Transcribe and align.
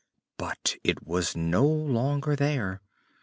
But 0.37 0.77
it 0.83 1.05
was 1.05 1.35
no 1.35 1.63
longer 1.63 2.35
there. 2.35 2.81